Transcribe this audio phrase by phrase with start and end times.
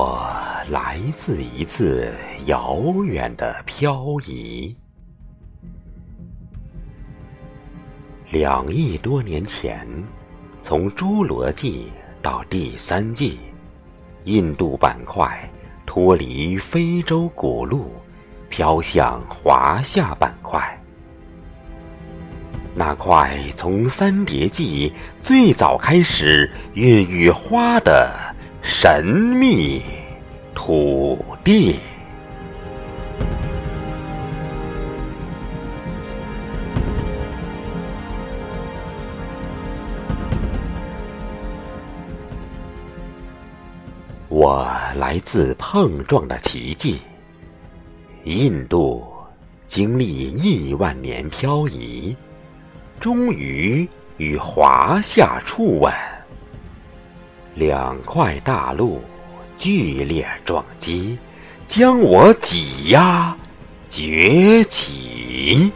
[0.00, 0.24] 我
[0.70, 2.14] 来自一次
[2.46, 4.72] 遥远的漂移。
[8.30, 9.84] 两亿多年前，
[10.62, 11.88] 从侏罗纪
[12.22, 13.40] 到第三纪，
[14.22, 15.36] 印度板块
[15.84, 17.90] 脱离非洲古陆，
[18.48, 20.80] 飘向华夏板块。
[22.72, 28.27] 那块从三叠纪最早开始孕育花的。
[28.70, 29.82] 神秘
[30.54, 31.76] 土地，
[44.28, 47.00] 我来自碰撞的奇迹。
[48.24, 49.02] 印度
[49.66, 52.14] 经历亿万年漂移，
[53.00, 55.90] 终于与华夏触吻。
[57.58, 59.02] 两块大陆
[59.56, 61.18] 剧烈撞击，
[61.66, 63.36] 将我挤压
[63.90, 65.72] 崛起。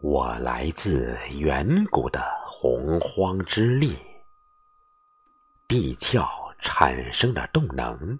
[0.00, 3.96] 我来自远古的洪荒之力，
[5.68, 6.26] 地壳
[6.58, 8.18] 产生的动能。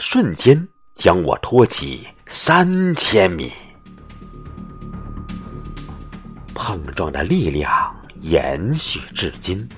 [0.00, 3.50] 瞬间将我托起三千米，
[6.54, 9.68] 碰撞的力量延续至今。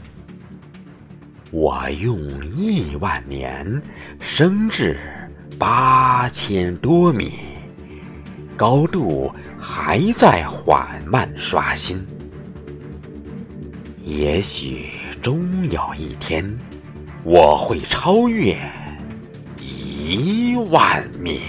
[1.50, 2.18] 我用
[2.54, 3.82] 亿万年
[4.20, 5.00] 升至
[5.58, 7.32] 八千多米，
[8.58, 12.06] 高度还在缓慢刷新。
[14.02, 14.90] 也许
[15.22, 16.58] 终有一天，
[17.24, 18.60] 我会超越。
[20.12, 21.40] 一万米，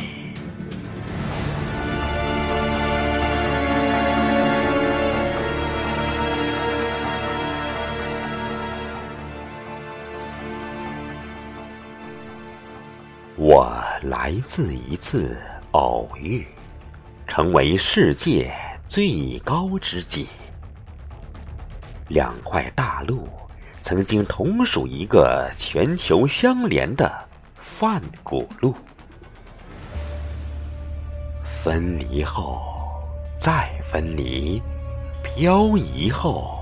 [13.35, 13.73] 我
[14.03, 15.35] 来自一次
[15.71, 16.45] 偶遇，
[17.25, 18.53] 成为世界
[18.85, 20.27] 最高之际。
[22.09, 23.27] 两块大陆
[23.81, 27.30] 曾经同属一个全球相连的。
[27.73, 28.75] 泛古路，
[31.43, 32.61] 分离后
[33.39, 34.61] 再分离，
[35.23, 36.59] 漂移后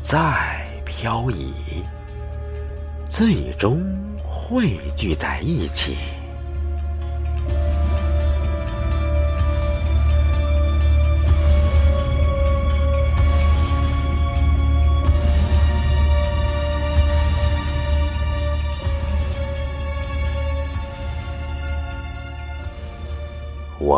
[0.00, 1.54] 再漂移，
[3.08, 3.80] 最终
[4.24, 5.96] 汇聚在一起。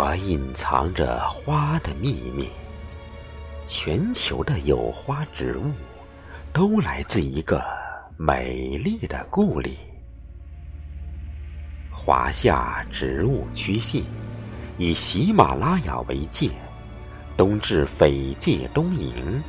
[0.01, 2.49] 我隐藏着花的秘密。
[3.67, 5.73] 全球的有花植物，
[6.53, 7.61] 都来自一个
[8.17, 9.77] 美丽的故里——
[11.91, 14.05] 华夏植物区系，
[14.77, 16.49] 以喜马拉雅为界，
[17.37, 19.43] 冬至斐济东瀛，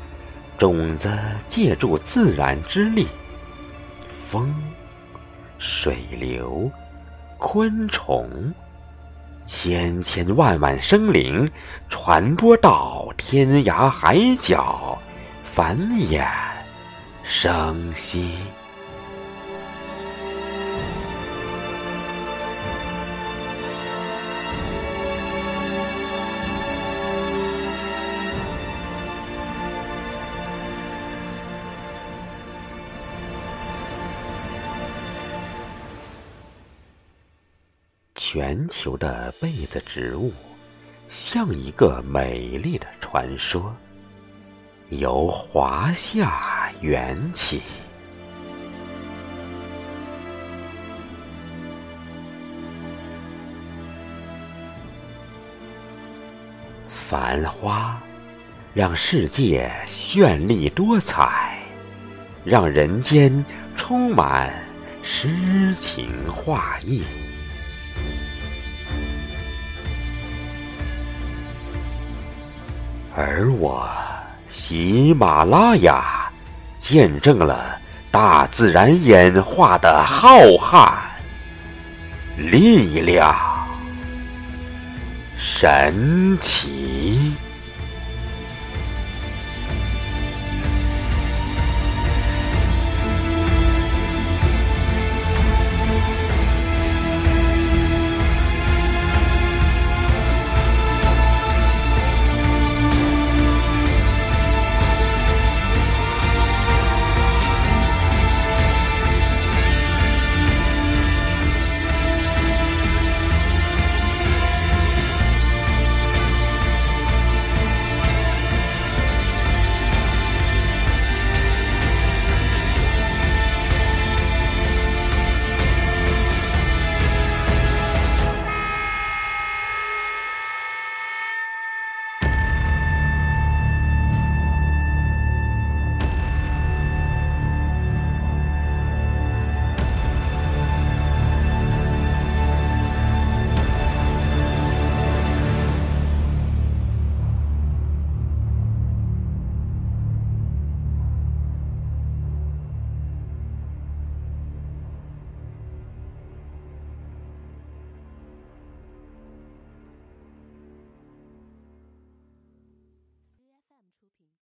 [0.58, 1.16] 种子
[1.48, 3.06] 借助自然之力，
[4.08, 4.52] 风、
[5.60, 6.72] 水流、
[7.38, 8.52] 昆虫。
[9.46, 11.48] 千千万万生灵
[11.90, 14.98] 传播到天涯海角，
[15.44, 16.26] 繁衍
[17.24, 18.38] 生息。
[38.32, 40.32] 全球的被子植物，
[41.08, 43.76] 像一个美丽的传说，
[44.90, 47.64] 由华夏缘起。
[56.92, 58.00] 繁花，
[58.76, 61.58] 让世界绚丽多彩，
[62.46, 63.44] 让人间
[63.76, 64.54] 充满
[65.02, 67.04] 诗情画意。
[73.22, 73.86] 而我，
[74.48, 76.32] 喜马拉雅，
[76.78, 77.78] 见证了
[78.10, 80.94] 大自然演化的浩瀚
[82.38, 83.36] 力量，
[85.38, 86.99] 神奇。